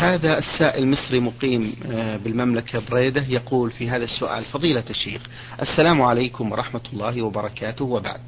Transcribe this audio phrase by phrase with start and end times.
[0.00, 5.22] هذا السائل مصري مقيم آه، بالمملكة بريدة يقول في هذا السؤال فضيلة الشيخ
[5.62, 8.20] السلام عليكم ورحمة الله وبركاته وبعد.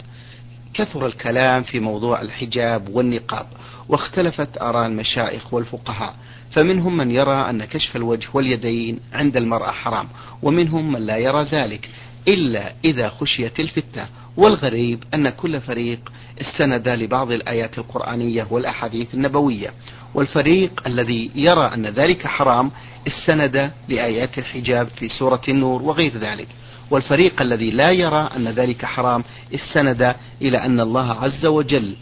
[0.75, 3.47] كثر الكلام في موضوع الحجاب والنقاب
[3.89, 6.15] واختلفت آراء المشايخ والفقهاء
[6.51, 10.09] فمنهم من يرى أن كشف الوجه واليدين عند المرأة حرام
[10.43, 11.89] ومنهم من لا يرى ذلك.
[12.29, 14.09] إلا إذا خشيت الفتنة.
[14.37, 19.71] والغريب أن كل فريق استند لبعض الآيات القرآنية والأحاديث النبوية.
[20.15, 22.71] والفريق الذي يرى أن ذلك حرام
[23.09, 26.49] استند لآيات الحجاب في سورة النور وغير ذلك.
[26.91, 31.97] والفريق الذي لا يرى أن ذلك حرام استند إلى أن الله عز وجل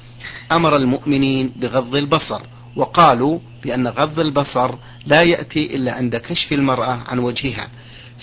[0.52, 2.40] أمر المؤمنين بغض البصر.
[2.76, 4.74] وقالوا بأن غض البصر
[5.06, 7.68] لا يأتي إلا عند كشف المرأة عن وجهها.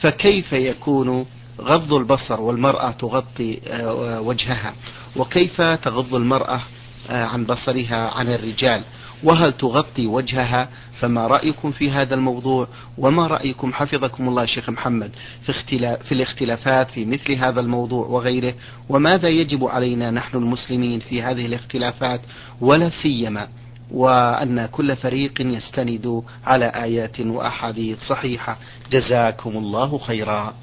[0.01, 1.25] فكيف يكون
[1.61, 4.73] غض البصر والمرأة تغطي آه، وجهها.
[5.15, 6.61] وكيف تغض المرأة
[7.09, 8.83] آه، عن بصرها عن الرجال؟
[9.23, 15.51] وهل تغطي وجهها؟ فما رأيكم في هذا الموضوع؟ وما رأيكم حفظكم الله شيخ محمد في,
[15.51, 18.53] اختلاف في الاختلافات في مثل هذا الموضوع وغيره؟
[18.89, 22.21] وماذا يجب علينا نحن المسلمين في هذه الاختلافات؟
[22.61, 23.47] ولا سيما
[23.91, 28.57] وأن كل فريق يستند على آيات وأحاديث صحيحة.
[28.91, 30.53] جزاكم الله خيرا.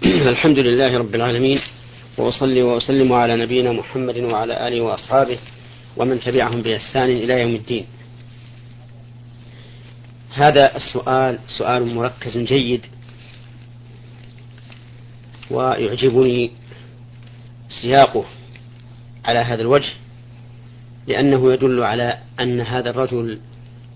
[0.04, 1.60] الحمد لله رب العالمين
[2.18, 5.38] وأصلي وأسلم على نبينا محمد وعلى آله وأصحابه
[5.96, 7.86] ومن تبعهم بإحسان إلى يوم الدين.
[10.34, 12.86] هذا السؤال سؤال مركز جيد
[15.50, 16.50] ويعجبني
[17.68, 18.24] سياقه
[19.24, 19.92] على هذا الوجه
[21.06, 23.40] لأنه يدل على أن هذا الرجل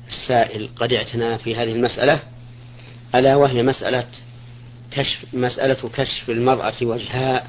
[0.08, 2.20] السائل قد اعتنى في هذه المسألة
[3.14, 4.06] ألا وهي مسألة
[4.94, 7.48] كشف مسألة كشف المرأة وجهها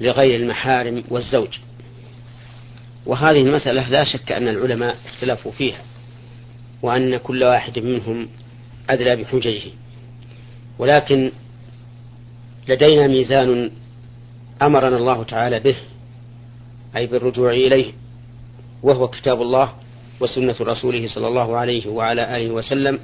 [0.00, 1.58] لغير المحارم والزوج.
[3.06, 5.82] وهذه المسألة لا شك أن العلماء اختلفوا فيها
[6.82, 8.28] وأن كل واحد منهم
[8.90, 9.62] أدلى بحججه.
[10.78, 11.32] ولكن
[12.68, 13.70] لدينا ميزان
[14.62, 15.76] أمرنا الله تعالى به
[16.96, 17.92] أي بالرجوع إليه
[18.82, 19.72] وهو كتاب الله
[20.20, 22.98] وسنة رسوله صلى الله عليه وعلى آله وسلم.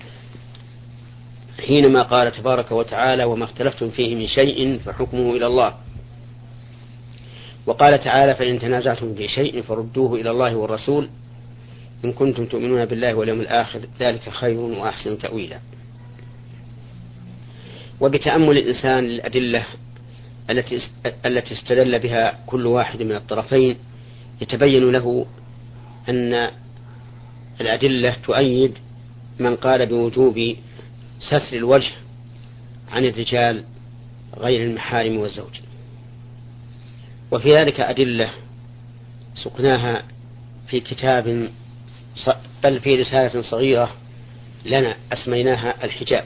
[1.66, 5.74] حينما قال تبارك وتعالى وما اختلفتم فيه من شيء فحكمه إلى الله.
[7.66, 11.08] وقال تعالى فإن تنازعتم في شيء فردوه إلى الله والرسول
[12.04, 15.58] إن كنتم تؤمنون بالله واليوم الآخر ذلك خير وأحسن تأويلا.
[18.00, 19.64] وبتأمل الإنسان للأدلة
[20.50, 20.78] التي
[21.26, 23.76] التي استدل بها كل واحد من الطرفين
[24.40, 25.26] يتبين له
[26.08, 26.50] أن
[27.60, 28.78] الأدلة تؤيد
[29.38, 30.56] من قال بوجوب
[31.28, 31.92] ستر الوجه
[32.92, 33.64] عن الرجال
[34.38, 35.60] غير المحارم والزوج.
[37.30, 38.30] وفي ذلك أدلة
[39.34, 40.02] سقناها
[40.66, 41.50] في كتاب
[42.64, 43.92] بل في رسالة صغيرة
[44.64, 46.24] لنا أسميناها الحجاب.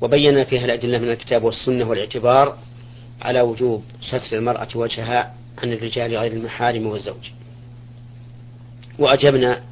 [0.00, 2.58] وبينا فيها الأدلة من الكتاب والسنة والاعتبار
[3.22, 7.30] على وجوب ستر المرأة وجهها عن الرجال غير المحارم والزوج.
[8.98, 9.62] وأجبنا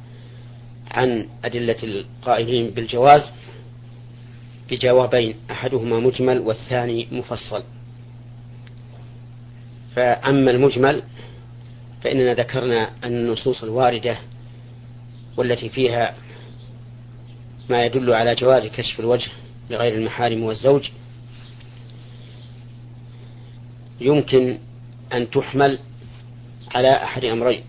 [0.91, 3.21] عن أدلة القائلين بالجواز
[4.71, 7.63] بجوابين أحدهما مجمل والثاني مفصل.
[9.95, 11.03] فأما المجمل
[12.03, 14.17] فإننا ذكرنا أن النصوص الواردة
[15.37, 16.15] والتي فيها
[17.69, 19.31] ما يدل على جواز كشف الوجه
[19.69, 20.89] لغير المحارم والزوج.
[24.01, 24.59] يمكن
[25.13, 25.79] أن تحمل
[26.75, 27.63] على أحد أمرين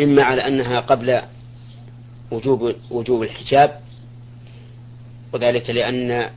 [0.00, 1.22] إما على أنها قبل
[2.30, 3.81] وجوب وجوب الحجاب
[5.32, 6.30] وذلك لأن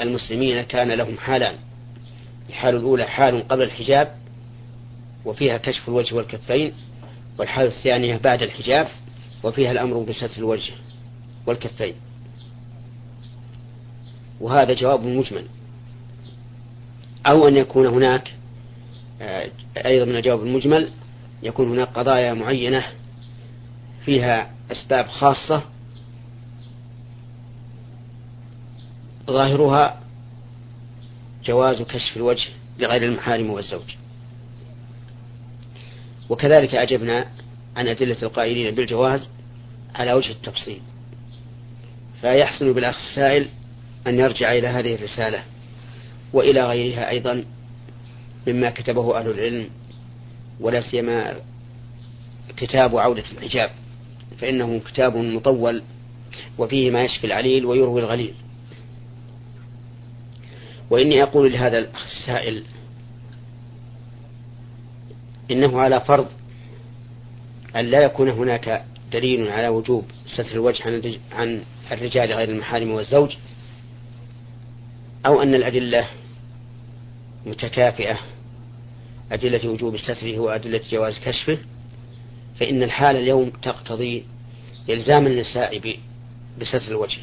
[0.00, 1.54] المسلمين كان لهم حالان.
[2.48, 4.14] الحال الأولى حال قبل الحجاب
[5.24, 6.72] وفيها كشف الوجه والكفين
[7.38, 8.88] والحال الثانية بعد الحجاب
[9.42, 10.72] وفيها الأمر بستر الوجه
[11.46, 11.94] والكفين.
[14.40, 15.44] وهذا جواب مجمل.
[17.26, 18.34] أو أن يكون هناك
[19.22, 19.50] آه،
[19.86, 20.90] أيضا من الجواب المجمل
[21.42, 22.84] يكون هناك قضايا معينة
[24.04, 25.62] فيها أسباب خاصة
[29.26, 30.00] ظاهرها
[31.44, 32.48] جواز كشف الوجه
[32.78, 33.94] لغير المحارم والزوج.
[36.28, 37.26] وكذلك أجبنا
[37.76, 39.28] عن أدلة القائلين بالجواز
[39.94, 40.80] على وجه التفصيل.
[42.20, 43.48] فيحسن بالأخ السائل
[44.06, 45.42] أن يرجع إلى هذه الرسالة
[46.32, 47.44] وإلى غيرها أيضا
[48.46, 49.68] مما كتبه أهل العلم
[50.60, 51.36] ولا سيما
[52.56, 53.70] كتاب عودة الحجاب
[54.40, 55.82] فإنه كتاب مطول
[56.58, 58.34] وفيه ما يشفي العليل ويروي الغليل.
[60.90, 62.64] وإني أقول لهذا الأخ السائل
[65.50, 66.28] إنه على فرض
[67.76, 73.36] أن لا يكون هناك دليل على وجوب ستر الوجه عن الرجال غير المحارم والزوج
[75.26, 76.06] أو أن الأدلة
[77.46, 78.18] متكافئة
[79.32, 81.58] أدلة وجوب ستره وأدلة جواز كشفه
[82.60, 84.24] فإن الحال اليوم تقتضي
[84.90, 85.98] إلزام النساء
[86.60, 87.18] بستر الوجه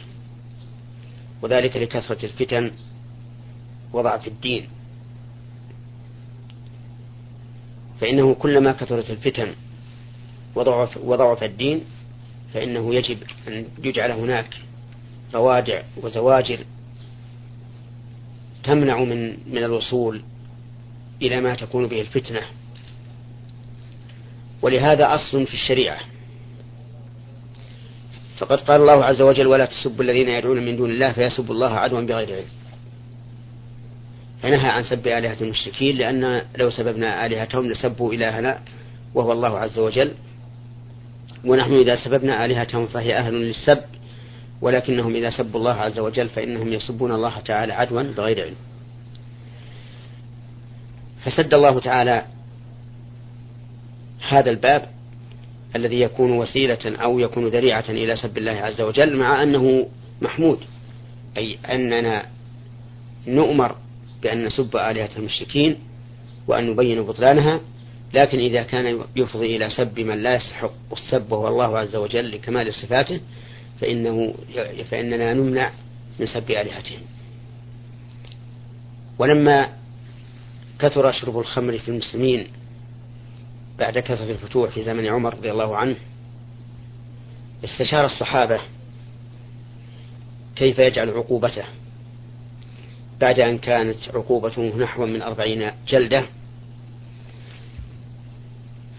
[1.41, 2.71] وذلك لكثرة الفتن
[3.93, 4.67] وضعف الدين.
[8.01, 9.53] فإنه كلما كثرت الفتن
[10.55, 11.81] وضعف, وضعف الدين
[12.53, 13.17] فإنه يجب
[13.47, 14.57] أن يجعل هناك
[15.33, 16.59] روادع وزواجر
[18.63, 20.21] تمنع من من الوصول
[21.21, 22.41] إلى ما تكون به الفتنة.
[24.61, 25.99] ولهذا أصل في الشريعة.
[28.37, 32.01] فقد قال الله عز وجل ولا تسبوا الذين يدعون من دون الله فيسبوا الله عدوا
[32.01, 32.60] بغير علم.
[34.41, 38.61] فنهى عن سب آلهة المشركين لأن لو سببنا آلهتهم لسبوا إلهنا
[39.15, 40.11] وهو الله عز وجل.
[41.45, 43.79] ونحن إذا سببنا آلهتهم فهي أهل للسب
[44.61, 48.55] ولكنهم إذا سبوا الله عز وجل فإنهم يسبون الله تعالى عدوا بغير علم.
[51.25, 52.25] فسد الله تعالى
[54.29, 54.89] هذا الباب
[55.75, 59.87] الذي يكون وسيلة أو يكون ذريعة إلى سب الله عز وجل مع أنه
[60.21, 60.59] محمود
[61.37, 62.25] أي أننا
[63.27, 63.75] نؤمر
[64.23, 65.77] بأن نسب آلهة المشركين
[66.47, 67.59] وأن نبين بطلانها
[68.13, 72.73] لكن إذا كان يفضي إلى سب من لا يستحق السب وهو الله عز وجل لكمال
[72.73, 73.19] صفاته
[73.81, 74.33] فإنه
[74.91, 75.71] فإننا نمنع
[76.19, 76.99] من سب آلهتهم.
[79.19, 79.69] ولما
[80.79, 82.47] كثر شرب الخمر في المسلمين
[83.79, 85.95] بعد كثرة الفتوح في زمن عمر رضي الله عنه
[87.63, 88.59] استشار الصحابة
[90.55, 91.63] كيف يجعل عقوبته.
[93.21, 96.25] بعد أن كانت عقوبته نحو من أربعين جلدة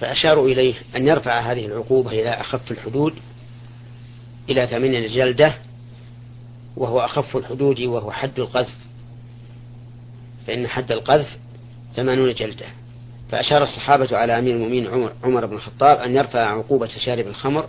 [0.01, 3.15] فأشاروا إليه أن يرفع هذه العقوبة إلى أخف الحدود
[4.51, 5.55] إلى ثمانين جلدة
[6.77, 8.75] وهو أخف الحدود وهو حد القذف.
[10.47, 11.39] فإن حد القذف
[11.97, 12.67] ثمانون جلدة.
[13.31, 17.69] فأشار الصحابة على أمير المؤمنين عمر, عمر بن الخطاب أن يرفع عقوبة شارب الخمر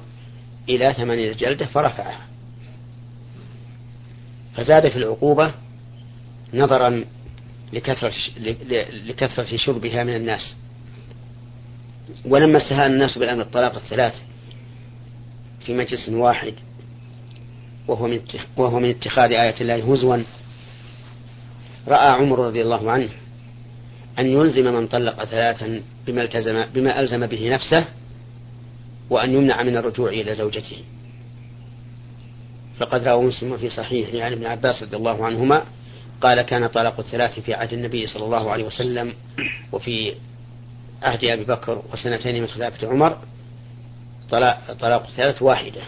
[0.70, 2.28] إلى ثمانين جلدة فرفعها.
[4.56, 5.54] فزاد في العقوبة
[6.54, 7.06] نظرا
[7.74, 8.14] لكثرة,
[9.08, 10.56] لكثرة شربها من الناس.
[12.26, 14.14] ولما استهان الناس بالأمر الطلاق الثلاث
[15.66, 16.54] في مجلس واحد
[17.88, 18.20] وهو من
[18.58, 20.18] وهو من اتخاذ آية الله هزوا
[21.88, 23.10] رأى عمر رضي الله عنه
[24.20, 27.86] أن يلزم من طلق ثلاثا بما التزم بما ألزم به نفسه
[29.10, 30.78] وأن يمنع من الرجوع إلى زوجته.
[32.80, 35.64] فقد روى مسلم في صحيح عن ابن عباس رضي الله عنهما
[36.24, 39.14] قال كان طلاق الثلاث في عهد النبي صلى الله عليه وسلم
[39.72, 40.14] وفي
[41.02, 43.18] عهد أبي بكر وسنتين من خلافة عمر.
[44.80, 45.82] طلاق الثلاث واحدة.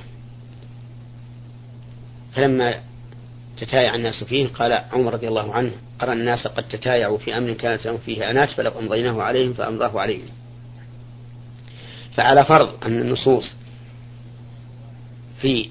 [2.34, 2.82] فلما
[3.58, 5.72] تتايع الناس فيه قال عمر رضي الله عنه
[6.04, 10.28] أرى الناس قد تتايعوا في أمر كانت لهم فيه أنات فلو أمضيناه عليهم فأمضاه عليهم.
[12.14, 13.54] فعلى فرض أن النصوص
[15.42, 15.70] في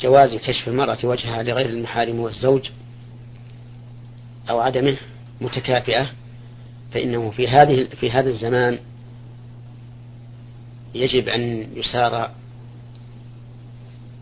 [0.00, 2.70] جواز كشف المرأة وجهها لغير المحارم والزوج
[4.50, 4.96] أو عدمه
[5.40, 6.10] متكافئة
[6.92, 8.78] فإنه في هذه في هذا الزمان
[10.94, 12.30] يجب أن يسار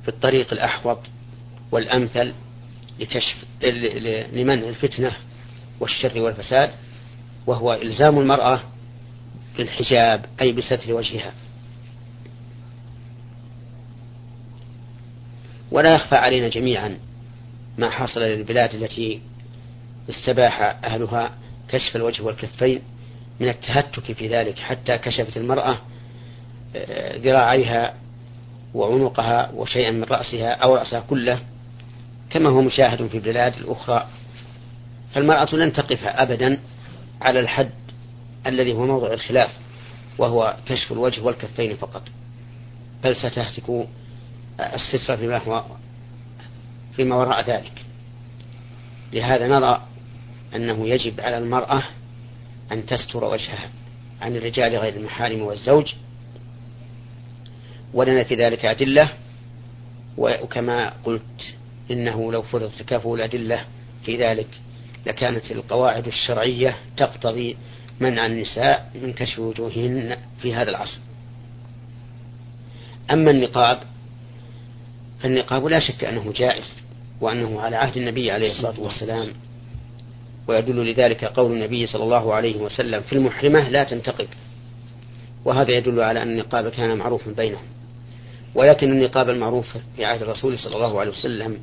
[0.02, 0.99] في الطريق الأحوط
[1.73, 2.35] والأمثل
[3.00, 3.45] لكشف
[4.33, 5.12] لمنع الفتنة
[5.80, 6.71] والشر والفساد
[7.47, 8.61] وهو إلزام المرأة
[9.59, 11.33] بالحجاب أي بستر وجهها.
[15.71, 16.99] ولا يخفى علينا جميعا
[17.78, 19.21] ما حصل للبلاد التي
[20.10, 21.30] استباح أهلها
[21.68, 22.82] كشف الوجه والكفين
[23.40, 25.78] من التهتك في ذلك حتى كشفت المرأة
[26.76, 27.94] آه، ذراعيها
[28.75, 31.40] وعنقها وشيئا من رأسها أو رأسها كله
[32.30, 34.06] كما هو مشاهد في البلاد الأخرى.
[35.14, 36.58] فالمرأة لن تقف أبدا
[37.20, 37.70] على الحد
[38.46, 39.50] الذي هو موضع الخلاف
[40.18, 42.02] وهو كشف الوجه والكفين فقط.
[43.04, 43.86] بل ستهتك
[44.60, 45.64] الستر فيما هو
[46.96, 47.72] فيما وراء ذلك.
[49.12, 49.82] لهذا نرى
[50.54, 51.82] أنه يجب على المرأة
[52.72, 53.70] أن تستر وجهها
[54.20, 55.92] عن الرجال غير المحارم والزوج
[57.94, 59.08] ولنا في ذلك أدلة
[60.18, 61.54] وكما قلت
[61.90, 63.64] إنه لو فرض تكافؤ الأدلة
[64.04, 64.48] في ذلك
[65.06, 67.56] لكانت القواعد الشرعية تقتضي
[68.00, 70.98] منع النساء من كشف وجوههن في هذا العصر.
[73.10, 73.78] أما النقاب
[75.20, 76.72] فالنقاب لا شك أنه جائز
[77.20, 79.28] وأنه على عهد النبي عليه الصلاة والسلام
[80.48, 84.28] ويدل لذلك قول النبي صلى الله عليه وسلم في المحرمة لا تنتقب.
[85.44, 87.64] وهذا يدل على أن النقاب كان معروفا بينهم.
[88.54, 91.58] ولكن النقاب المعروف في عهد الرسول صلى الله عليه وسلم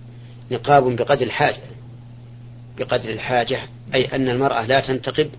[0.51, 1.61] نقاب بقدر الحاجة.
[2.77, 3.59] بقدر الحاجة
[3.93, 5.29] أي أن المرأة لا تنتقب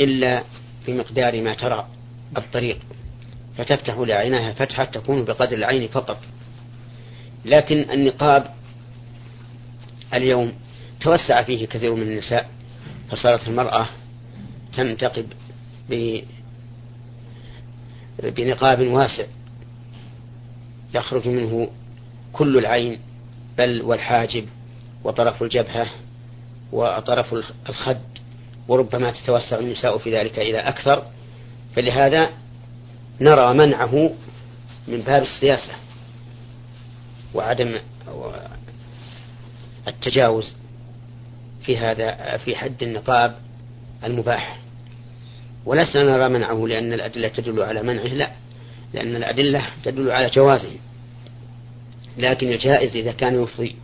[0.00, 0.42] إلا
[0.86, 1.88] بمقدار ما ترى
[2.36, 2.78] الطريق.
[3.58, 6.18] فتفتح لعينها فتحة تكون بقدر العين فقط.
[7.44, 8.46] لكن النقاب
[10.14, 10.52] اليوم
[11.00, 12.48] توسع فيه كثير من النساء.
[13.10, 13.88] فصارت المرأة
[14.76, 15.26] تنتقب
[18.22, 19.24] بنقاب واسع.
[20.94, 21.68] يخرج منه
[22.32, 23.00] كل العين
[23.58, 24.46] بل والحاجب
[25.04, 25.86] وطرف الجبهة
[26.72, 27.34] وطرف
[27.68, 28.00] الخد
[28.68, 31.06] وربما تتوسع النساء في ذلك إلى أكثر.
[31.76, 32.30] فلهذا
[33.20, 34.10] نرى منعه
[34.88, 35.72] من باب السياسة
[37.34, 37.78] وعدم
[39.88, 40.56] التجاوز
[41.66, 43.36] في هذا في حد النقاب
[44.04, 44.58] المباح.
[45.64, 48.30] ولسنا نرى منعه لأن الأدلة تدل على منعه لا.
[48.94, 50.70] لأن الأدلة تدل على جوازه.
[52.18, 53.76] لكن الجائز إذا كان يفضي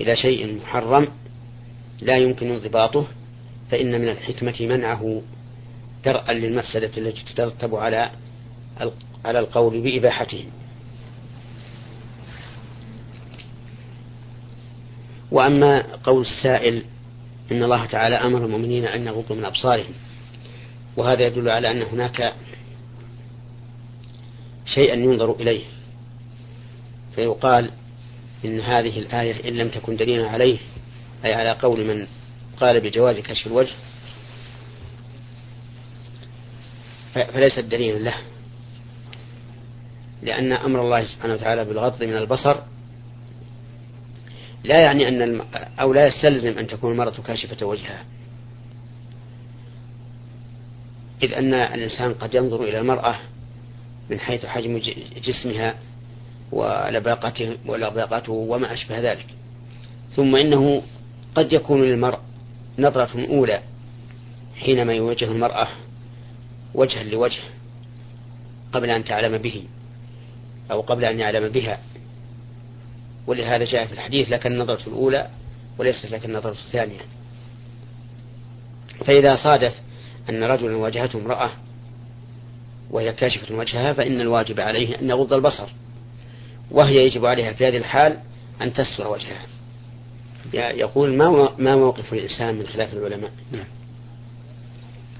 [0.00, 1.08] إلى شيء محرم
[2.00, 3.06] لا يمكن انضباطه
[3.70, 5.22] فإن من الحكمة منعه
[6.04, 8.10] درءا للمفسدة التي تترتب على
[9.24, 10.44] على القول بإباحته.
[15.30, 16.84] وأما قول السائل
[17.52, 19.94] إن الله تعالى أمر المؤمنين أن يغضوا من أبصارهم.
[20.96, 22.34] وهذا يدل على أن هناك
[24.66, 25.64] شيئا ينظر إليه.
[27.14, 27.70] فيقال
[28.44, 30.58] إن هذه الآية إن لم تكن دليلا عليه
[31.24, 32.06] أي على قول من
[32.56, 33.72] قال بجواز كشف الوجه
[37.14, 38.14] فليست دليلا له.
[40.22, 42.56] لأن أمر الله سبحانه وتعالى بالغض من البصر
[44.64, 45.42] لا يعني أن الم...
[45.80, 48.04] أو لا يستلزم أن تكون المرأة كاشفة وجهها.
[51.22, 53.16] إذ أن الإنسان قد ينظر إلى المرأة
[54.10, 54.80] من حيث حجم
[55.24, 55.74] جسمها
[56.52, 59.26] ولباقته ولباقته وما أشبه ذلك.
[60.16, 60.82] ثم إنه
[61.34, 62.18] قد يكون للمرء
[62.78, 63.60] نظرة أولى
[64.56, 65.68] حينما يوجه المرأة
[66.74, 67.40] وجها لوجه
[68.72, 69.64] قبل أن تعلم به
[70.70, 71.78] أو قبل أن يعلم بها.
[73.26, 75.28] ولهذا جاء في الحديث لك النظرة الأولى
[75.78, 77.00] وليست لك النظرة الثانية.
[79.04, 79.74] فإذا صادف
[80.30, 81.50] أن رجلا واجهته امرأة
[82.90, 85.68] وهي كاشفة وجهها فإن الواجب عليه أن يغض البصر
[86.70, 88.18] وهي يجب عليها في هذه الحال
[88.62, 89.46] أن تستر وجهها.
[90.54, 93.66] يقول ما ما موقف الإنسان من خلاف العلماء؟ نعم.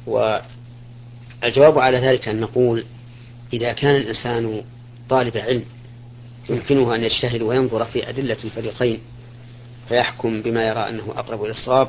[0.07, 2.85] والجواب على ذلك أن نقول
[3.53, 4.65] إذا كان الإنسان
[5.09, 5.65] طالب علم
[6.51, 9.01] يمكنه أن يجتهد وينظر في أدلة الفريقين
[9.89, 11.89] فيحكم بما يرى أنه أقرب إلى الصواب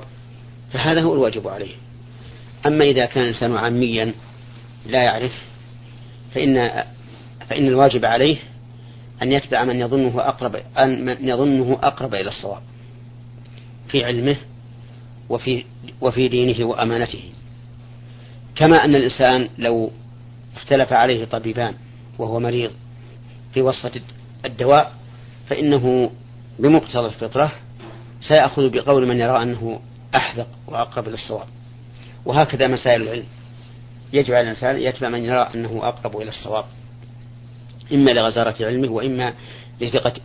[0.73, 1.75] فهذا هو الواجب عليه.
[2.65, 4.13] أما إذا كان الإنسان عاميا
[4.85, 5.31] لا يعرف
[6.33, 6.83] فإن
[7.49, 8.37] فإن الواجب عليه
[9.21, 12.61] أن يتبع من يظنه أقرب أن من يظنه أقرب إلى الصواب
[13.87, 14.35] في علمه
[15.29, 15.63] وفي
[16.01, 17.21] وفي دينه وأمانته.
[18.55, 19.91] كما أن الإنسان لو
[20.55, 21.73] اختلف عليه طبيبان
[22.19, 22.71] وهو مريض
[23.53, 24.01] في وصفة
[24.45, 24.93] الدواء
[25.49, 26.11] فإنه
[26.59, 27.51] بمقتضى الفطرة
[28.21, 29.79] سيأخذ بقول من يرى أنه
[30.15, 31.47] أحذق وأقرب للصواب
[32.25, 33.25] وهكذا مسائل العلم.
[34.13, 36.65] يجب على الإنسان يتبع من يرى أنه أقرب إلى الصواب.
[37.93, 39.33] إما لغزارة علمه وإما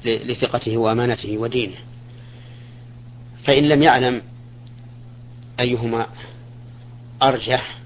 [0.04, 1.76] لثقته وأمانته ودينه.
[3.44, 4.22] فإن لم يعلم
[5.60, 6.06] أيهما
[7.22, 7.76] أرجح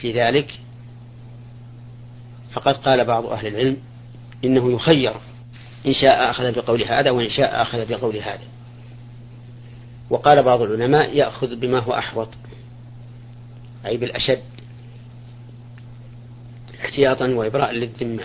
[0.00, 0.60] في ذلك
[2.52, 3.76] فقد قال بعض أهل العلم
[4.44, 5.14] إنه يخير
[5.86, 8.44] إن شاء أخذ بقول هذا وإن شاء أخذ بقول هذا.
[10.10, 12.28] وقال بعض العلماء يأخذ بما هو أحوط
[13.86, 14.42] أي بالأشد
[16.80, 18.24] احتياطا وإبراء للذمة.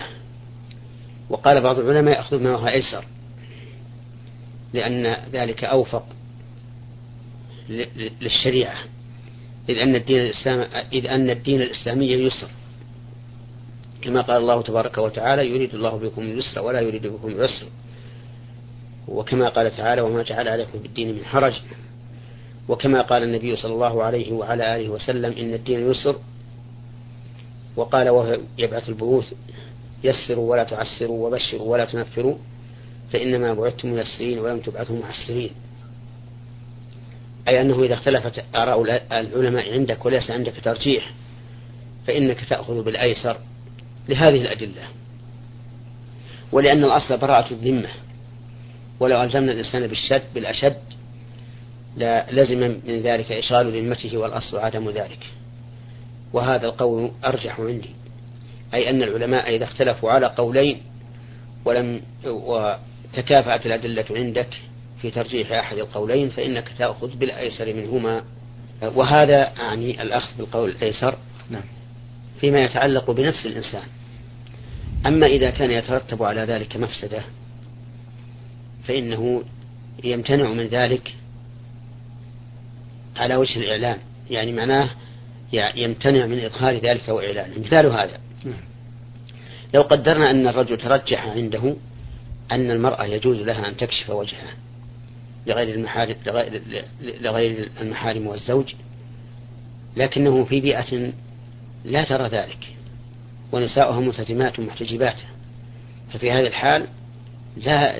[1.30, 3.04] وقال بعض العلماء يأخذ ما هو أيسر
[4.72, 6.06] لأن ذلك أوفق
[8.20, 8.76] للشريعة
[9.68, 12.48] إذ أن الدين الإسلام إذ أن الدين الإسلامي يسر.
[14.04, 17.66] كما قال الله تبارك وتعالى يريد الله بكم اليسر ولا يريد بكم العسر.
[19.08, 21.60] وكما قال تعالى وما جعل عليكم في الدين من حرج.
[22.68, 26.16] وكما قال النبي صلى الله عليه وعلى آله وسلم إن الدين يسر.
[27.76, 29.32] وقال وهو يبعث البعوث
[30.04, 32.36] يسروا ولا تعسروا وبشروا ولا تنفروا
[33.12, 35.50] فإنما بعثتم ميسرين ولم تبعثوا معسرين.
[37.48, 38.82] أي أنه إذا اختلفت آراء
[39.12, 41.12] العلماء عندك وليس عندك ترجيح
[42.06, 43.36] فإنك تأخذ بالأيسر.
[44.08, 44.82] لهذه الأدلة.
[46.52, 47.88] ولأن الأصل براءة الذمة.
[49.00, 50.76] ولو ألزمنا الإنسان بالشد بالأشد
[52.30, 55.26] لازم من ذلك إشغال ذمته والأصل عدم ذلك.
[56.32, 57.90] وهذا القول أرجح عندي.
[58.74, 60.80] أي أن العلماء إذا اختلفوا على قولين
[61.64, 64.48] ولم وتكافأت الأدلة عندك
[65.02, 68.24] في ترجيح أحد القولين فإنك تأخذ بالأيسر منهما.
[68.82, 71.16] وهذا يعني الأخذ بالقول الأيسر.
[71.50, 71.64] نعم.
[72.44, 73.82] فيما يتعلق بنفس الإنسان.
[75.06, 77.22] أما إذا كان يترتب على ذلك مفسدة
[78.88, 79.42] فإنه
[80.04, 81.14] يمتنع من ذلك
[83.16, 83.98] على وجه الإعلان
[84.30, 84.90] يعني معناه
[85.52, 88.18] يمتنع من إظهار ذلك وإعلانه مثال هذا.
[88.44, 88.60] نعم.
[89.74, 91.76] لو قدرنا أن الرجل ترجح عنده
[92.52, 94.54] أن المرأة يجوز لها أن تكشف وجهها
[95.46, 96.16] لغير المحارم
[97.02, 98.74] لغير المحارم والزوج
[99.96, 101.12] لكنه في بيئة
[101.84, 102.76] لا ترى ذلك.
[103.52, 105.16] ونساؤها ملتزمات محتجبات.
[106.12, 106.86] ففي هذه الحال
[107.56, 107.98] لا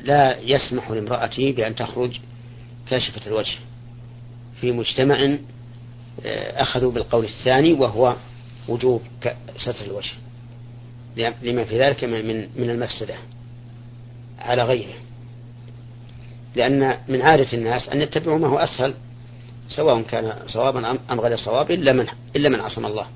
[0.00, 2.18] لا يسمح لامرأتي بأن تخرج
[2.90, 3.58] كاشفة الوجه.
[4.60, 5.38] في مجتمع
[6.24, 8.16] آه، أخذوا بالقول الثاني وهو
[8.68, 9.02] وجوب
[9.56, 10.12] ستر الوجه.
[11.42, 13.14] لما في ذلك من من المفسدة
[14.38, 14.94] على غيره.
[16.56, 18.94] لأن من عادة الناس أن يتبعوا ما هو أسهل
[19.68, 22.06] سواء كان صوابا أم غير صواب إلا من
[22.36, 23.06] إلا من عصم الله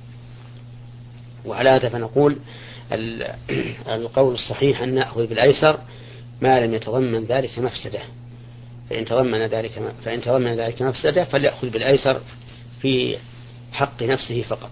[1.47, 2.37] وعلى هذا فنقول
[3.97, 5.79] القول الصحيح أن نأخذ بالأيسر
[6.43, 8.01] ما لم يتضمن ذلك مفسدة
[8.91, 12.21] فإن تضمن ذلك فإن تضمن ذلك مفسدة فليأخذ بالأيسر
[12.81, 13.17] في
[13.73, 14.71] حق نفسه فقط.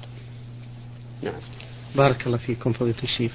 [1.23, 1.35] نعم.
[1.95, 3.33] بارك الله فيكم فضيلة الشيخ.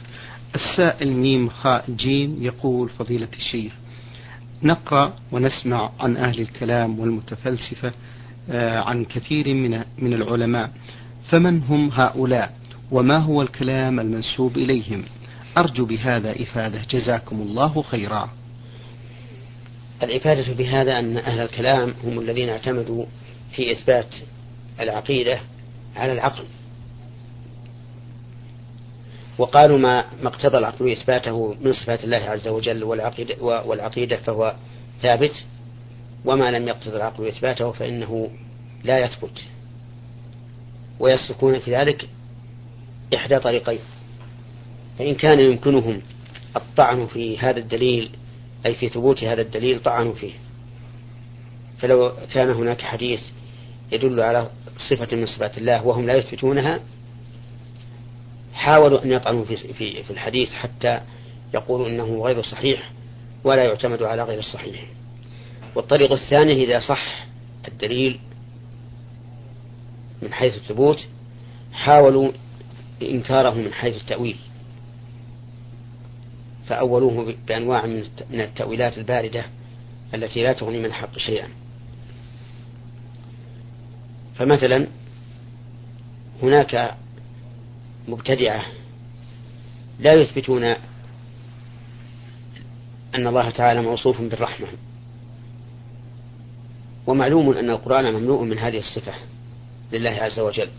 [0.55, 3.73] السائل ميم خاء جيم يقول فضيلة الشيخ
[4.63, 7.91] نقرأ ونسمع عن أهل الكلام والمتفلسفة
[8.49, 10.69] عن كثير من من العلماء.
[11.29, 12.53] فمن هم هؤلاء؟
[12.91, 15.03] وما هو الكلام المنسوب إليهم؟
[15.57, 16.81] أرجو بهذا إفادة.
[16.89, 18.29] جزاكم الله خيرا.
[20.03, 23.05] الإفادة بهذا أن أهل الكلام هم الذين اعتمدوا
[23.55, 24.15] في إثبات
[24.79, 25.39] العقيدة
[25.95, 26.43] على العقل.
[29.37, 34.55] وقالوا ما ما اقتضى العقل إثباته من صفات الله عز وجل والعقيدة, والعقيدة فهو
[35.01, 35.31] ثابت.
[36.25, 38.29] وما لم يقتضى العقل إثباته فإنه
[38.83, 39.41] لا يثبت.
[40.99, 42.09] ويسلكون في ذلك
[43.15, 43.79] إحدى طريقين.
[44.99, 46.01] فإن كان يمكنهم
[46.55, 48.09] الطعن في هذا الدليل
[48.65, 50.33] أي في ثبوت هذا الدليل طعنوا فيه.
[51.79, 53.21] فلو كان هناك حديث
[53.91, 54.49] يدل على
[54.89, 56.79] صفة من صفات الله وهم لا يثبتونها
[58.53, 61.01] حاولوا أن يطعنوا في, في, في الحديث حتى
[61.53, 62.91] يقولوا إنه غير صحيح
[63.43, 64.85] ولا يعتمد على غير الصحيح.
[65.75, 67.25] والطريق الثاني إذا صح
[67.67, 68.19] الدليل
[70.21, 71.05] من حيث الثبوت
[71.73, 72.31] حاولوا
[73.01, 74.37] إنكاره من حيث التأويل.
[76.67, 78.03] فأولوه بأنواع من
[78.41, 79.45] التأويلات الباردة
[80.13, 81.49] التي لا تغني من الحق شيئا.
[84.35, 84.87] فمثلا
[86.41, 86.95] هناك
[88.07, 88.65] مبتدعة
[89.99, 90.63] لا يثبتون
[93.15, 94.67] أن الله تعالى موصوف بالرحمة.
[97.07, 99.13] ومعلوم أن القرآن مملوء من هذه الصفة
[99.91, 100.69] لله عز وجل.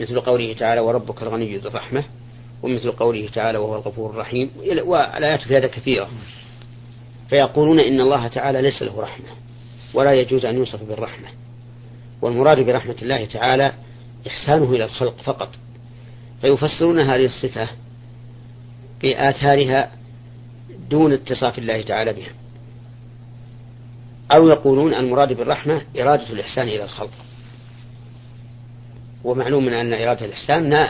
[0.00, 2.04] مثل قوله تعالى وربك الغني ذو الرحمة
[2.62, 4.50] ومثل قوله تعالى وهو الغفور الرحيم
[4.84, 6.08] والآيات في هذا كثيرة.
[7.30, 9.26] فيقولون إن الله تعالى ليس له رحمة
[9.94, 11.28] ولا يجوز أن يوصف بالرحمة.
[12.22, 13.72] والمراد برحمة الله تعالى
[14.26, 15.48] إحسانه إلى الخلق فقط.
[16.40, 17.68] فيفسرون هذه الصفة
[19.02, 19.90] بآثارها
[20.90, 22.32] دون اتصاف الله تعالى بها.
[24.34, 27.10] أو يقولون المراد بالرحمة إرادة الإحسان إلى الخلق.
[29.24, 30.86] ومعلوم من أن إرادة الإحسان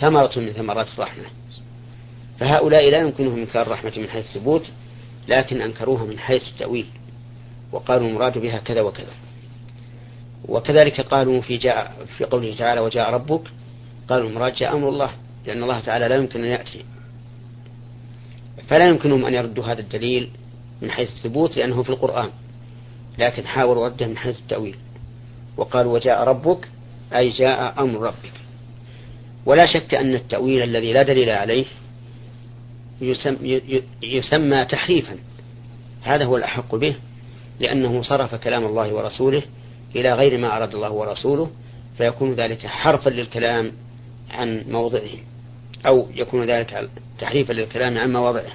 [0.00, 1.24] ثمرة من ثمرات الرحمة.
[2.38, 4.70] فهؤلاء لا يمكنهم إنكار الرحمة من حيث الثبوت
[5.28, 6.86] لكن أنكروها من حيث التأويل
[7.72, 9.12] وقالوا المراد بها كذا وكذا.
[10.48, 13.42] وكذلك قالوا في جاء في قوله تعالى وجاء ربك.
[14.08, 15.10] قالوا المراد جاء أمر الله
[15.46, 16.84] لأن الله تعالى لا يمكن أن يأتي.
[18.68, 20.30] فلا يمكنهم أن يردوا هذا الدليل
[20.82, 22.30] من حيث الثبوت لأنه في القرآن.
[23.18, 24.76] لكن حاولوا رده من حيث التأويل.
[25.56, 26.68] وقالوا وجاء ربك
[27.14, 28.32] أي جاء أمر ربك.
[29.46, 31.64] ولا شك أن التأويل الذي لا دليل عليه
[33.00, 33.62] يسمى,
[34.02, 35.18] يسمى تحريفا.
[36.02, 36.94] هذا هو الأحق به
[37.60, 39.42] لأنه صرف كلام الله ورسوله
[39.96, 41.50] إلى غير ما أراد الله ورسوله
[41.98, 43.72] فيكون ذلك حرفا للكلام
[44.30, 45.10] عن موضعه
[45.86, 48.52] أو يكون ذلك تحريفا للكلام عن مواضعه.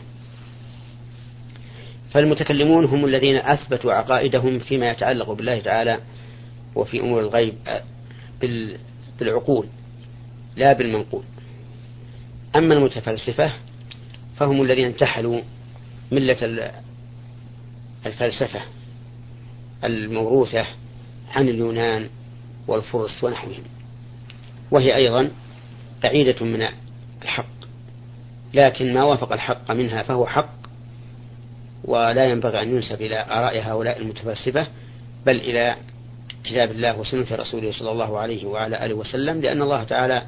[2.11, 5.99] فالمتكلمون هم الذين أثبتوا عقائدهم فيما يتعلق بالله تعالى
[6.75, 7.53] وفي أمور الغيب
[9.19, 9.65] بالعقول
[10.55, 11.23] لا بالمنقول.
[12.55, 13.51] أما المتفلسفة
[14.37, 15.41] فهم الذين انتحلوا
[16.11, 16.71] ملة
[18.05, 18.61] الفلسفة
[19.83, 20.65] الموروثة
[21.31, 22.09] عن اليونان
[22.67, 23.63] والفرس ونحوهم.
[24.71, 25.31] وهي أيضا
[26.03, 26.67] بعيدة من
[27.21, 27.45] الحق
[28.53, 30.60] لكن ما وافق الحق منها فهو حق
[31.85, 34.67] ولا ينبغي أن ينسب إلى آراء هؤلاء المتفلسفة
[35.25, 35.75] بل إلى
[36.43, 40.23] كتاب الله وسنة رسوله صلى الله عليه وعلى آله وسلم لأن الله تعالى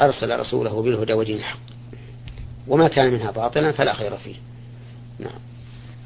[0.00, 1.58] أرسل رسوله بالهدى ودين الحق.
[2.68, 4.34] وما كان منها باطلا فلا خير فيه.
[5.18, 5.40] نعم.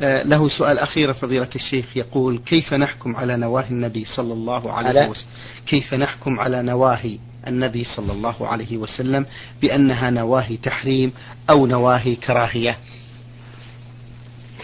[0.03, 5.09] آه، له سؤال أخير فضيلة الشيخ يقول كيف نحكم على نواهي النبي صلى الله عليه
[5.09, 5.31] وسلم؟
[5.67, 9.27] كيف نحكم على نواهي النبي صلى الله عليه وسلم
[9.63, 11.13] بأنها نواهي تحريم
[11.51, 12.79] أو نواهي كراهية؟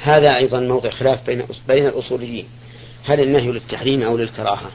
[0.02, 2.44] هذا أيضا موضع خلاف بين بين الأصوليين.
[3.04, 4.70] هل النهي للتحريم أو للكراهة؟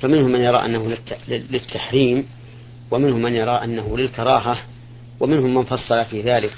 [0.00, 0.96] فمنهم من يرى أنه
[1.28, 2.26] للتحريم
[2.90, 4.58] ومنهم من يرى أنه للكراهة
[5.20, 6.56] ومنهم من فصل في ذلك.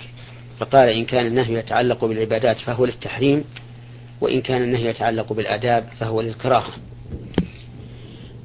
[0.58, 3.44] فقال إن كان النهي يتعلق بالعبادات فهو للتحريم
[4.20, 6.72] وإن كان النهي يتعلق بالآداب فهو للكراهة.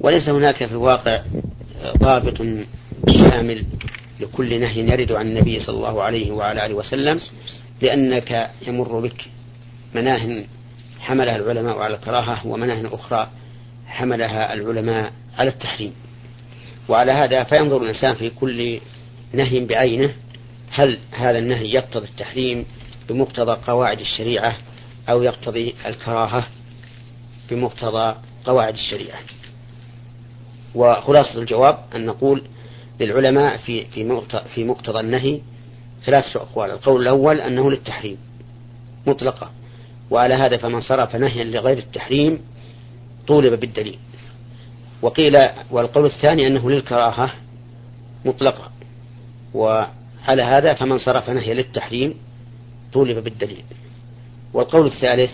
[0.00, 1.22] وليس هناك في الواقع
[1.98, 2.38] ضابط
[3.10, 3.64] شامل
[4.20, 7.20] لكل نهي يرد عن النبي صلى الله عليه وعلى آله وسلم
[7.82, 9.28] لأنك يمر بك.
[9.96, 10.44] مناه
[11.00, 13.28] حملها العلماء على الكراهة ومناه أخرى
[13.86, 15.94] حملها العلماء على التحريم.
[16.88, 18.80] وعلى هذا فينظر الإنسان في كل
[19.32, 20.14] نهي بعينه
[20.70, 22.66] هل هذا النهي يقتضي التحريم
[23.08, 24.56] بمقتضى قواعد الشريعة
[25.08, 26.46] أو يقتضي الكراهة
[27.50, 29.18] بمقتضى قواعد الشريعة؟
[30.74, 32.42] وخلاصة الجواب أن نقول
[33.00, 34.22] للعلماء في في
[34.54, 35.40] في مقتضى النهي
[36.04, 36.70] ثلاثة أقوال.
[36.70, 38.18] القول الأول أنه للتحريم
[39.06, 39.50] مطلقة.
[40.10, 42.40] وعلى هذا فمن صرف نهيا لغير التحريم
[43.26, 43.98] طولب بالدليل.
[45.02, 47.34] وقيل والقول الثاني أنه للكراهة
[48.24, 48.70] مطلقة.
[49.54, 52.14] وعلى هذا فمن صرف نهيا للتحريم
[52.92, 53.64] طولب بالدليل.
[54.52, 55.32] والقول الثالث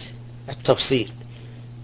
[0.48, 1.08] التفصيل.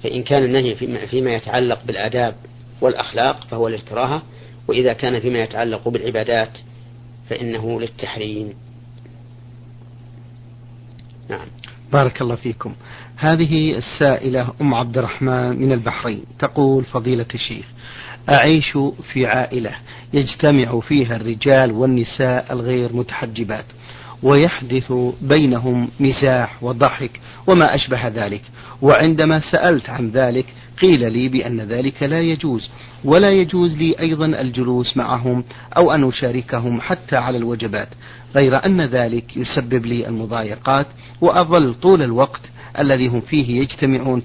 [0.03, 0.74] فإن كان النهي
[1.07, 2.35] فيما يتعلق بالآداب
[2.81, 4.22] والأخلاق فهو للكراهة
[4.68, 6.51] وإذا كان فيما يتعلق بالعبادات
[7.29, 8.55] فإنه للتحريم.
[11.29, 11.46] نعم.
[11.92, 12.74] بارك الله فيكم.
[13.16, 16.24] هذه السائلة أم عبد الرحمن من البحرين.
[16.38, 17.64] تقول فضيلة الشيخ
[18.29, 18.79] أعيش
[19.12, 19.74] في عائلة
[20.12, 23.64] يجتمع فيها الرجال والنساء الغير متحجبات.
[24.22, 28.42] ويحدث بينهم مزاح وضحك وما أشبه ذلك.
[28.83, 30.46] وعندما سألت عن ذلك
[30.83, 32.68] قيل لي بأن ذلك لا يجوز
[33.04, 35.44] ولا يجوز لي أيضا الجلوس معهم
[35.76, 37.88] أو أن أشاركهم حتى على الوجبات
[38.37, 40.87] غير أن ذلك يسبب لي المضايقات
[41.20, 42.40] وأظل طول الوقت
[42.78, 44.22] الذي هم فيه يجتمعون.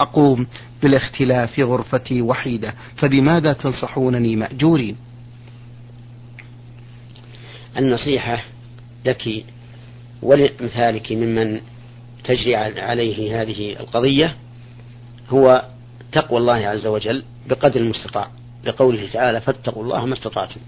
[0.00, 0.46] أقوم
[0.82, 4.96] بالاختلاف في غرفتي وحيدة فبماذا تنصحونني مأجورين؟
[7.78, 8.44] النصيحة
[9.04, 9.44] لك
[10.22, 11.60] ولمثالك ممن
[12.24, 14.36] تجري عليه هذه القضية
[15.30, 15.64] هو
[16.12, 18.28] تقوى الله عز وجل بقدر المستطاع
[18.64, 20.60] لقوله تعالى فاتقوا الله ما استطعتم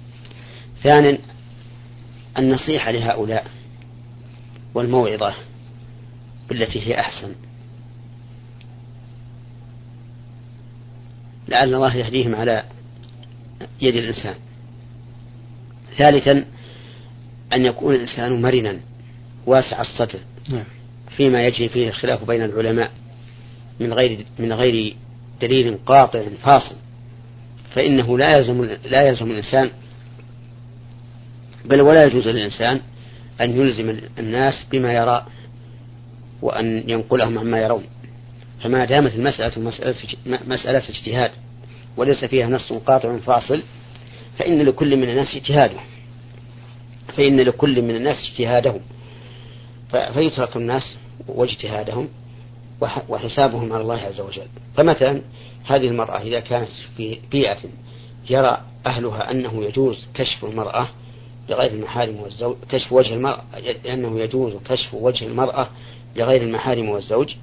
[0.82, 1.18] ثانيا
[2.38, 3.46] النصيحة لهؤلاء
[4.74, 5.34] والموعظة
[6.48, 7.34] بالتي هي أحسن.
[11.48, 12.64] لعل الله يهديهم على
[13.80, 14.34] يد الإنسان.
[15.98, 16.44] ثالثا
[17.52, 18.76] أن يكون الإنسان مرنا
[19.46, 20.64] واسع الصدر نعم.
[21.16, 22.90] فيما يجري فيه الخلاف بين العلماء
[23.80, 24.96] من غير من غير
[25.42, 26.74] دليل قاطع فاصل.
[27.74, 29.70] فإنه لا يلزم لا يلزم الإنسان
[31.64, 32.80] بل ولا يجوز للإنسان
[33.40, 35.26] أن يلزم الناس بما يرى
[36.42, 37.84] وأن ينقلهم عما يرون.
[38.62, 39.94] فما دامت المسألة مسألة,
[40.26, 41.30] مسألة اجتهاد
[41.96, 43.62] وليس فيها نص قاطع فاصل
[44.38, 45.80] فإن لكل من الناس اجتهاده
[47.20, 48.80] فإن لكل من الناس اجتهادهم.
[49.90, 50.94] فيترك الناس
[51.28, 52.08] واجتهادهم
[53.08, 54.46] وحسابهم على الله عز وجل.
[54.76, 55.20] فمثلا
[55.64, 57.58] هذه المرأة إذا كانت في بيئة
[58.30, 60.88] يرى أهلها أنه يجوز كشف المرأة
[61.48, 63.42] لغير المحارم والزوج كشف وجه المرأة
[63.88, 65.68] أنه يجوز كشف وجه المرأة
[66.16, 67.34] لغير المحارم والزوج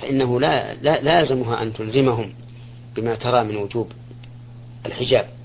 [0.00, 2.34] فإنه لا لا لازمها أن تلزمهم
[2.96, 3.92] بما ترى من وجوب
[4.86, 5.35] الحجاب.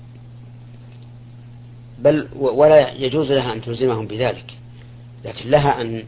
[2.02, 4.54] بل ولا يجوز لها أن تلزمهم بذلك
[5.24, 6.04] لكن لها أن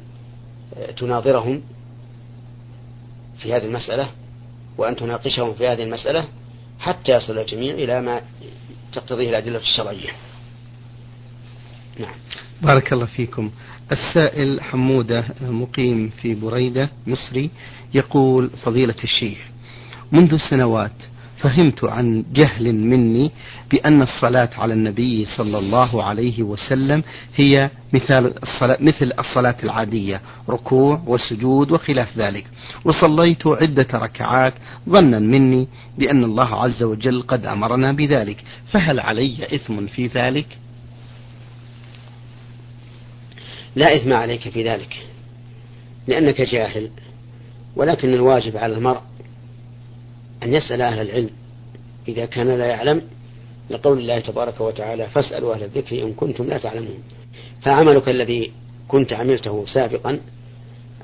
[0.96, 1.62] تناظرهم
[3.38, 4.10] في هذه المسألة
[4.78, 6.24] وأن تناقشهم في هذه المسألة
[6.80, 8.22] حتى يصل الجميع إلى ما
[8.92, 10.10] تقتضيه الأدلة الشرعية.
[11.98, 12.14] نعم.
[12.62, 13.50] بارك الله فيكم.
[13.92, 17.50] السائل حمودة مقيم في بريدة مصري
[17.94, 19.38] يقول فضيلة الشيخ
[20.12, 20.92] منذ سنوات
[21.44, 23.30] فهمت عن جهل مني
[23.70, 27.02] بأن الصلاة على النبي صلى الله عليه وسلم
[27.36, 32.46] هي مثال الصلاة مثل الصلاة العادية ركوع وسجود وخلاف ذلك.
[32.84, 34.54] وصليت عدة ركعات
[34.88, 38.44] ظنا مني بأن الله عز وجل قد أمرنا بذلك.
[38.72, 40.58] فهل علي إثم في ذلك؟
[43.76, 44.96] لا إثم عليك في ذلك
[46.06, 46.90] لأنك جاهل
[47.76, 49.00] ولكن الواجب على المرء
[50.44, 51.30] أن يسأل أهل العلم.
[52.08, 53.02] إذا كان لا يعلم
[53.70, 57.02] لقول الله تبارك وتعالى فاسألوا أهل الذكر إن كنتم لا تعلمون.
[57.62, 58.52] فعملك الذي
[58.88, 60.20] كنت عملته سابقا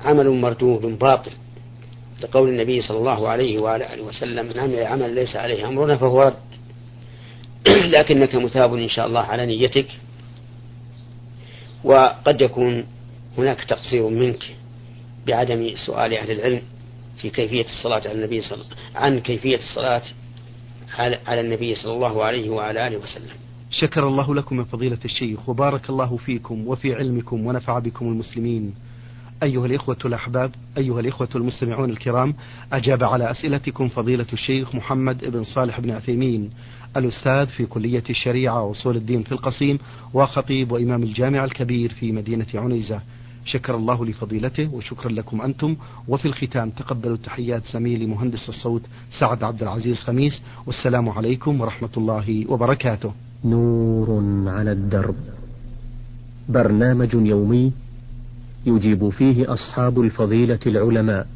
[0.01, 1.31] عمل مردود باطل.
[2.21, 6.21] لقول النبي صلى الله عليه وعلى آله وسلم من عمل عمل ليس عليه أمرنا فهو
[6.21, 6.33] رد.
[7.95, 9.87] لكنك مثاب إن شاء الله على نيتك
[11.83, 12.85] وقد يكون
[13.37, 14.43] هناك تقصير منك
[15.27, 16.61] بعدم سؤال أهل العلم.
[17.21, 18.63] في كيفية الصلاة على النبي صلى
[18.95, 20.01] عن كيفية الصلاة
[21.27, 23.29] على النبي صلى الله عليه وعلى آله وسلم.
[23.71, 28.73] شكر الله لكم من فضيلة الشيخ وبارك الله فيكم وفي علمكم ونفع بكم المسلمين.
[29.43, 32.33] أيها الإخوة الأحباب أيها الإخوة المستمعون الكرام
[32.73, 36.49] أجاب على أسئلتكم فضيلة الشيخ محمد بن صالح بن عثيمين
[36.97, 39.79] الأستاذ في كلية الشريعة وأصول الدين في القصيم
[40.13, 43.01] وخطيب وإمام الجامع الكبير في مدينة عنيزة.
[43.45, 45.75] شكر الله لفضيلته وشكرا لكم أنتم.
[46.07, 48.81] وفي الختام تقبلوا تحيات زميلي مهندس الصوت
[49.19, 50.41] سعد عبد العزيز خميس.
[50.65, 53.11] والسلام عليكم ورحمة الله وبركاته.
[53.45, 54.09] نور
[54.47, 55.15] على الدرب.
[56.49, 57.73] برنامج يومي
[58.65, 61.27] يجيب فيه أصحاب الفضيلة العلماء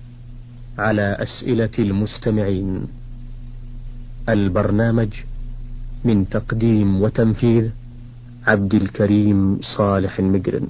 [0.78, 2.88] على أسئلة المستمعين.
[4.30, 5.10] البرنامج
[6.06, 7.70] من تقديم وتنفيذ
[8.48, 10.68] عبد الكريم صالح المقرن